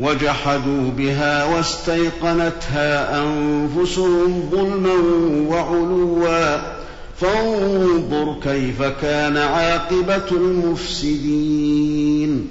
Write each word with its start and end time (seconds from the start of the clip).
وجحدوا 0.00 0.90
بها 0.98 1.44
واستيقنتها 1.44 3.22
أنفسهم 3.22 4.50
ظلما 4.50 4.94
وعلوا. 5.48 6.58
فانظر 7.20 8.34
كيف 8.42 8.82
كان 9.02 9.36
عاقبة 9.36 10.30
المفسدين. 10.32 12.46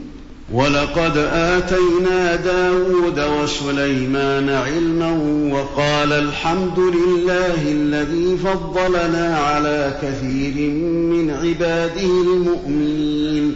ولقد 0.54 1.18
آتينا 1.34 2.36
داود 2.36 3.20
وسليمان 3.20 4.50
علما 4.50 5.12
وقال 5.54 6.14
الحمد 6.14 6.80
لله 6.80 7.72
الذي 7.72 8.38
فضلنا 8.38 9.38
على 9.38 9.94
كثير 10.02 10.72
من 10.72 11.32
عباده 11.32 12.02
المؤمنين. 12.02 13.56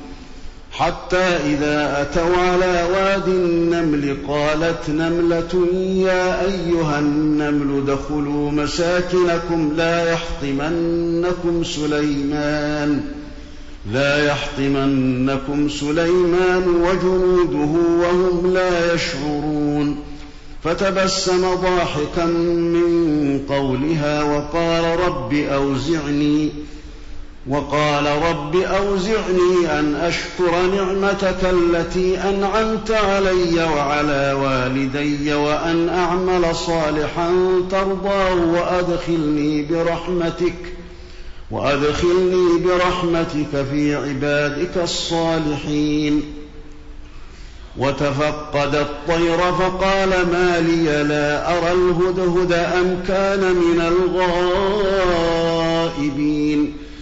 حتى 0.71 1.17
إذا 1.17 2.01
أتوا 2.01 2.37
على 2.37 2.87
واد 2.93 3.27
النمل 3.27 4.17
قالت 4.27 4.89
نملة 4.89 5.67
يا 6.07 6.45
أيها 6.45 6.99
النمل 6.99 7.83
ادخلوا 7.83 8.51
مساكنكم 8.51 9.73
لا 9.77 10.11
يحطمنكم 10.11 11.63
سليمان 11.63 13.03
لا 13.91 14.25
يحطمنكم 14.25 15.69
سليمان 15.69 16.67
وجنوده 16.67 17.79
وهم 18.01 18.53
لا 18.53 18.93
يشعرون 18.93 19.95
فتبسم 20.63 21.55
ضاحكا 21.55 22.25
من 22.25 23.39
قولها 23.49 24.23
وقال 24.23 24.99
رب 24.99 25.33
أوزعني 25.33 26.49
وقال 27.47 28.05
رب 28.05 28.55
أوزعني 28.55 29.79
أن 29.79 29.95
أشكر 29.95 30.61
نعمتك 30.75 31.37
التي 31.43 32.17
أنعمت 32.17 32.91
علي 32.91 33.63
وعلى 33.63 34.33
والدي 34.33 35.33
وأن 35.33 35.89
أعمل 35.89 36.55
صالحا 36.55 37.31
ترضاه 37.71 38.35
وأدخلني 38.35 39.63
برحمتك 39.63 40.55
وأدخلني 41.51 42.59
برحمتك 42.65 43.65
في 43.71 43.95
عبادك 43.95 44.77
الصالحين. 44.77 46.23
وتفقد 47.77 48.75
الطير 48.75 49.37
فقال 49.37 50.09
ما 50.09 50.59
لي 50.59 51.03
لا 51.03 51.57
أرى 51.57 51.71
الهدهد 51.71 52.53
أم 52.53 53.03
كان 53.07 53.55
من 53.55 53.81
الغائبين. 55.81 56.40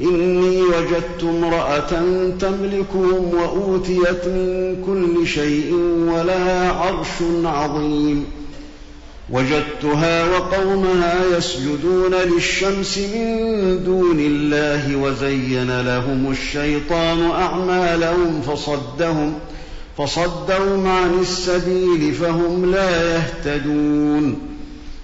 إني 0.00 0.62
وجدت 0.62 1.22
امرأة 1.22 1.90
تملكهم 2.40 3.34
وأوتيت 3.34 4.26
من 4.26 4.76
كل 4.86 5.26
شيء 5.26 5.74
ولها 6.08 6.72
عرش 6.72 7.44
عظيم. 7.44 8.24
وجدتها 9.30 10.38
وقومها 10.38 11.20
يسجدون 11.36 12.14
للشمس 12.14 12.98
من 12.98 13.84
دون 13.84 14.20
الله 14.20 14.96
وزين 14.96 15.80
لهم 15.80 16.30
الشيطان 16.30 17.30
أعمالهم 17.30 18.40
فصدهم 18.40 19.34
فصدهم 19.98 20.86
عن 20.86 21.20
السبيل 21.20 22.14
فهم 22.14 22.70
لا 22.70 23.16
يهتدون. 23.16 24.57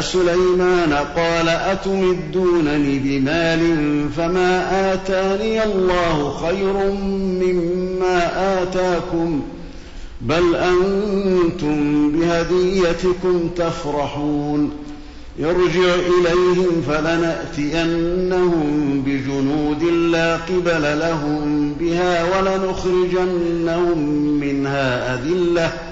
سليمان 0.00 0.92
قال 1.16 1.48
أتمدونني 1.48 2.98
بمال 2.98 3.60
فما 4.16 4.92
آتاني 4.94 5.64
الله 5.64 6.36
خير 6.42 6.72
مما 7.42 8.30
آتاكم 8.62 9.42
بل 10.20 10.56
أنتم 10.56 12.12
بهديتكم 12.12 13.48
تفرحون 13.56 14.70
يرجع 15.38 15.94
إليهم 15.94 16.82
فلنأتينهم 16.88 18.62
بجنود 19.06 19.82
لا 19.82 20.36
قبل 20.36 20.98
لهم 20.98 21.74
بها 21.80 22.24
ولنخرجنهم 22.38 23.98
منها 24.40 25.14
أذلةً 25.14 25.91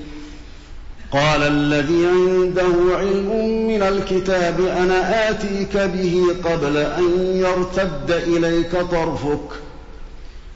قال 1.11 1.41
الذي 1.41 2.05
عنده 2.05 2.97
علم 2.97 3.67
من 3.67 3.81
الكتاب 3.81 4.61
أنا 4.61 5.29
آتيك 5.29 5.77
به 5.77 6.21
قبل 6.43 6.77
أن 6.77 7.03
يرتد 7.35 8.11
إليك 8.11 8.71
طرفك. 8.71 9.49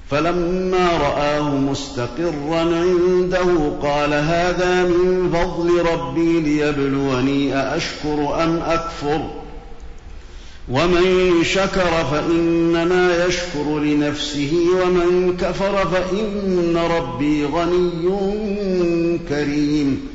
فلما 0.10 0.90
رآه 0.98 1.50
مستقرا 1.50 2.60
عنده 2.60 3.72
قال 3.82 4.14
هذا 4.14 4.84
من 4.84 5.30
فضل 5.34 5.92
ربي 5.92 6.40
ليبلوني 6.40 7.56
أأشكر 7.56 8.44
أم 8.44 8.58
أكفر؟ 8.58 9.30
ومن 10.72 11.34
شكر 11.44 12.06
فإنما 12.12 13.26
يشكر 13.26 13.80
لنفسه 13.80 14.54
ومن 14.84 15.38
كفر 15.42 15.88
فإن 15.88 16.78
ربي 16.78 17.46
غني 17.46 19.20
كريم. 19.30 20.15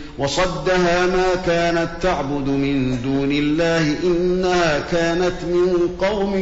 وصدها 0.17 1.05
ما 1.05 1.35
كانت 1.45 1.89
تعبد 2.01 2.47
من 2.49 3.01
دون 3.01 3.31
الله 3.31 3.95
إنها 4.03 4.79
كانت 4.91 5.43
من 5.43 5.89
قوم 6.01 6.33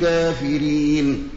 كافرين. 0.00 1.28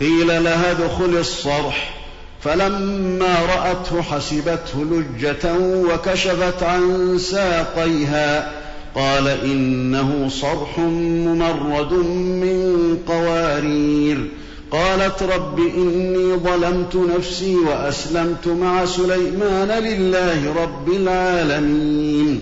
قيل 0.00 0.44
لها 0.44 0.70
ادخل 0.70 1.16
الصرح. 1.18 1.94
فلما 2.40 3.36
رأته 3.46 4.02
حسبته 4.02 4.84
لجة 4.84 5.54
وكشفت 5.60 6.62
عن 6.62 7.18
ساقيها. 7.18 8.52
قال 8.94 9.28
إنه 9.28 10.28
صرح 10.28 10.78
ممرد 10.78 11.92
من 11.92 12.98
قوارير. 13.06 14.28
قالت 14.72 15.22
رب 15.22 15.58
إني 15.58 16.34
ظلمت 16.34 16.96
نفسي 17.16 17.56
وأسلمت 17.56 18.48
مع 18.48 18.84
سليمان 18.84 19.68
لله 19.68 20.62
رب 20.62 20.88
العالمين. 20.88 22.40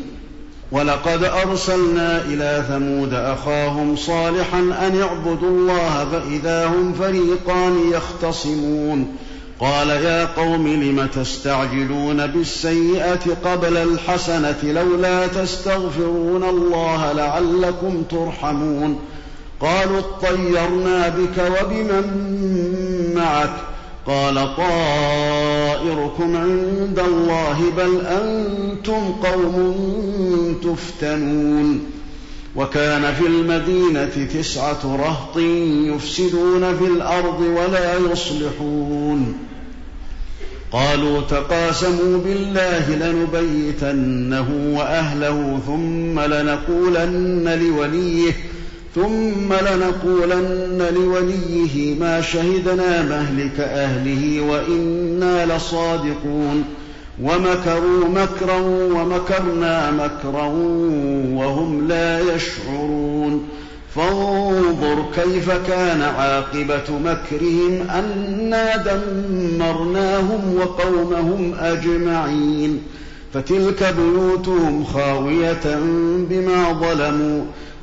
ولقد 0.73 1.25
أرسلنا 1.25 2.25
إلى 2.25 2.65
ثمود 2.69 3.15
أخاهم 3.15 3.97
صالحا 3.97 4.59
أن 4.59 5.01
اعبدوا 5.03 5.51
الله 5.51 6.07
فإذا 6.13 6.67
هم 6.67 6.93
فريقان 6.93 7.91
يختصمون. 7.93 9.17
قال 9.61 9.89
يا 9.89 10.25
قوم 10.25 10.69
لم 10.69 11.07
تستعجلون 11.07 12.27
بالسيئة 12.27 13.37
قبل 13.45 13.77
الحسنة 13.77 14.59
لولا 14.63 15.27
تستغفرون 15.27 16.45
الله 16.45 17.13
لعلكم 17.13 18.03
ترحمون. 18.11 18.99
قالوا 19.61 19.99
اطيرنا 19.99 21.09
بك 21.09 21.39
وبمن 21.39 22.05
معك 23.15 23.53
قال 24.07 24.35
طائركم 24.57 26.37
عند 26.37 26.99
الله 26.99 27.59
بل 27.77 28.01
أنتم 28.07 29.13
قوم 29.23 30.57
تفتنون 30.63 31.91
وكان 32.57 33.15
في 33.15 33.27
المدينة 33.27 34.29
تسعة 34.35 34.97
رهط 34.97 35.37
يفسدون 35.95 36.77
في 36.77 36.85
الأرض 36.85 37.41
ولا 37.41 37.95
يصلحون 38.13 39.39
قالوا 40.73 41.21
تقاسموا 41.21 42.19
بالله 42.19 42.97
لنبيتنه 42.97 44.77
وأهله 44.79 45.61
ثم 45.67 46.21
لنقولن 46.21 47.59
لوليه 47.63 48.33
ثم 48.97 49.53
لنقولن 49.53 50.87
لوليه 50.95 51.99
ما 52.01 52.21
شهدنا 52.21 53.03
مهلك 53.03 53.61
أهله 53.61 54.41
وإنا 54.41 55.57
لصادقون. 55.57 56.65
ومكروا 57.23 58.09
مكرا 58.09 58.59
ومكرنا 58.67 59.91
مكرا 59.91 60.47
وهم 61.35 61.89
لا 61.89 62.21
يشعرون. 62.21 63.49
فانظر 63.95 65.05
كيف 65.15 65.51
كان 65.51 66.03
عاقبة 66.03 66.99
مكرهم 67.05 67.91
أنا 67.91 68.77
دمرناهم 68.77 70.57
وقومهم 70.57 71.55
أجمعين. 71.61 72.83
فتلك 73.35 73.95
بيوتهم 73.99 74.85
خاوية 74.85 75.81
بما 76.31 76.73
ظلموا. 76.73 77.45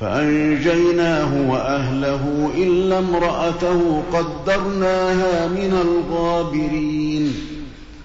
فأنجيناه 0.00 1.50
وأهله 1.50 2.50
إلا 2.54 2.98
امرأته 2.98 4.02
قدرناها 4.12 5.48
من 5.48 5.78
الغابرين 5.84 7.34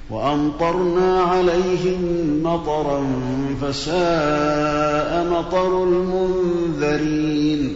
وأمطرنا 0.09 1.21
عليهم 1.21 1.99
مطرا 2.43 3.07
فساء 3.61 5.27
مطر 5.31 5.83
المنذرين 5.83 7.75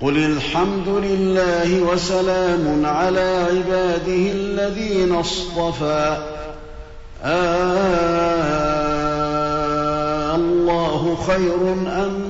قل 0.00 0.16
الحمد 0.16 0.88
لله 0.88 1.82
وسلام 1.82 2.86
على 2.86 3.46
عباده 3.50 4.32
الذين 4.32 5.12
اصطفى. 5.12 6.16
آه 7.24 8.20
الله 10.36 11.16
خير 11.26 11.72
أما 11.72 12.29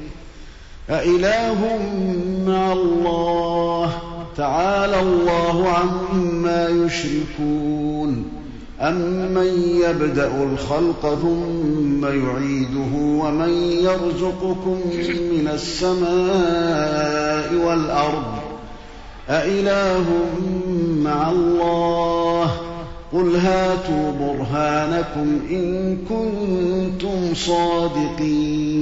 أإله 0.91 1.79
مع 2.47 2.73
الله. 2.73 3.91
تعالى 4.37 4.99
الله 4.99 5.69
عما 5.69 6.69
يشركون. 6.69 8.25
أمن 8.81 9.79
يبدأ 9.83 10.43
الخلق 10.43 11.19
ثم 11.21 12.05
يعيده 12.05 12.95
ومن 12.95 13.49
يرزقكم 13.59 14.79
من 15.31 15.49
السماء 15.53 17.53
والأرض؟ 17.67 18.33
أإله 19.29 20.05
مع 21.03 21.31
الله. 21.31 22.51
قل 23.13 23.35
هاتوا 23.35 24.11
برهانكم 24.19 25.39
إن 25.51 25.97
كنتم 26.09 27.33
صادقين. 27.33 28.81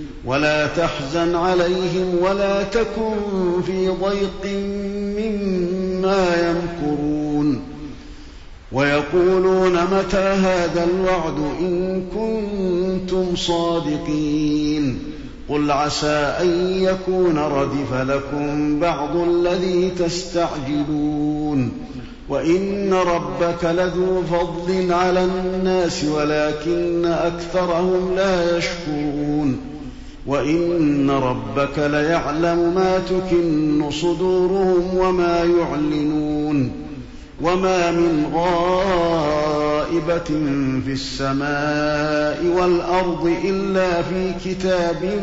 ولا 0.25 0.67
تحزن 0.67 1.35
عليهم 1.35 2.15
ولا 2.21 2.63
تكن 2.63 3.15
في 3.65 3.89
ضيق 3.89 4.45
مما 5.17 6.27
يمكرون. 6.49 7.61
ويقولون 8.71 9.73
متى 9.73 10.17
هذا 10.17 10.83
الوعد 10.83 11.37
إن 11.59 12.03
كنتم 12.15 13.35
صادقين. 13.35 14.99
قل 15.49 15.71
عسى 15.71 16.35
أن 16.41 16.77
يكون 16.81 17.37
ردف 17.37 17.93
لكم 17.93 18.79
بعض 18.79 19.15
الذي 19.15 19.91
تستعجلون. 19.99 21.71
وإن 22.29 22.93
ربك 22.93 23.63
لذو 23.63 24.23
فضل 24.31 24.93
على 24.93 25.23
الناس 25.23 26.05
ولكن 26.05 27.05
أكثرهم 27.05 28.15
لا 28.15 28.57
يشكرون. 28.57 29.59
وإن 30.27 31.09
ربك 31.09 31.77
ليعلم 31.77 32.75
ما 32.75 32.99
تكن 33.09 33.91
صدورهم 33.91 34.97
وما 34.97 35.43
يعلنون 35.43 36.71
وما 37.41 37.91
من 37.91 38.31
غائبة 38.33 40.23
في 40.85 40.91
السماء 40.91 42.45
والأرض 42.57 43.33
إلا 43.45 44.01
في 44.01 44.33
كتاب 44.45 45.21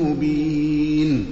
مبين 0.00 1.26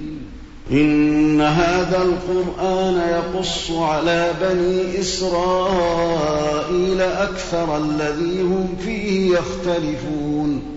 إن 0.71 1.41
هذا 1.41 2.01
القرآن 2.01 3.09
يقص 3.09 3.71
على 3.71 4.31
بني 4.41 4.99
إسرائيل 4.99 6.21
أكثر 7.01 7.77
الذي 7.77 8.41
هم 8.41 8.75
فيه 8.85 9.37
يختلفون 9.37 10.76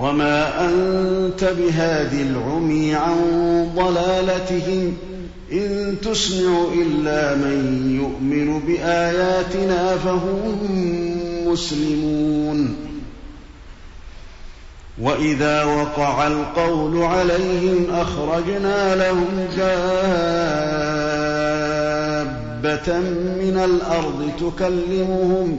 وما 0.00 0.68
أنت 0.68 1.44
بهاد 1.44 2.12
العمي 2.12 2.94
عن 2.94 3.16
ضلالتهم 3.76 4.96
إن 5.52 5.96
تسمع 6.02 6.64
إلا 6.74 7.34
من 7.34 7.90
يؤمن 8.02 8.60
بآياتنا 8.60 9.96
فهم 9.96 10.58
مسلمون 11.46 12.76
وإذا 15.00 15.64
وقع 15.64 16.26
القول 16.26 17.02
عليهم 17.02 17.86
أخرجنا 17.90 18.96
لهم 18.96 19.46
دابة 19.56 19.78
من 23.40 23.60
الأرض 23.64 24.30
تكلمهم 24.40 25.58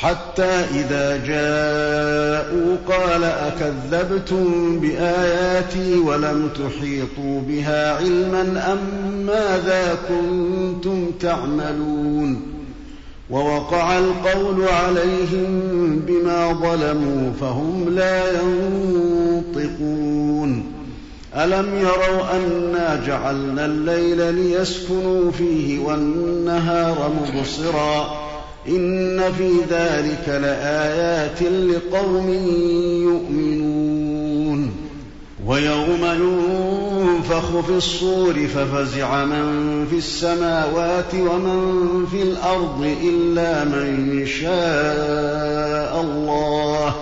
حتى 0.00 0.64
إذا 0.74 1.16
جاءوا 1.16 2.76
قال 2.88 3.24
أكذبتم 3.24 4.80
بآياتي 4.80 5.98
ولم 5.98 6.48
تحيطوا 6.54 7.40
بها 7.48 7.96
علما 7.96 8.72
أم 8.72 8.78
ماذا 9.26 9.98
كنتم 10.08 11.10
تعملون 11.20 12.42
ووقع 13.30 13.98
القول 13.98 14.64
عليهم 14.64 16.02
بما 16.06 16.52
ظلموا 16.52 17.32
فهم 17.40 17.88
لا 17.88 18.42
ينطقون. 19.52 19.92
ألم 21.36 21.78
يروا 21.78 22.36
أنا 22.36 23.02
جعلنا 23.06 23.66
الليل 23.66 24.34
ليسكنوا 24.34 25.30
فيه 25.30 25.78
والنهار 25.78 27.12
مبصراً 27.20 28.28
إن 28.68 29.32
في 29.38 29.52
ذلك 29.70 30.28
لآيات 30.28 31.42
لقوم 31.42 32.30
يؤمنون. 33.02 34.70
ويوم 35.46 36.04
ينفخ 36.04 37.60
في 37.60 37.72
الصور 37.72 38.46
ففزع 38.54 39.24
من 39.24 39.86
في 39.90 39.96
السماوات 39.96 41.14
ومن 41.14 42.06
في 42.10 42.22
الأرض 42.22 42.96
إلا 43.04 43.64
من 43.64 44.26
شاء 44.26 46.00
الله. 46.00 46.94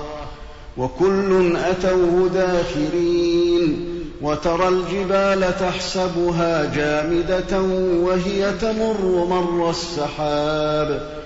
وكل 0.76 1.56
أتوه 1.56 2.30
داخرين. 2.34 3.86
وترى 4.22 4.68
الجبال 4.68 5.58
تحسبها 5.60 6.74
جامدة 6.74 7.60
وهي 8.02 8.52
تمر 8.60 9.26
مر 9.30 9.70
السحاب. 9.70 11.25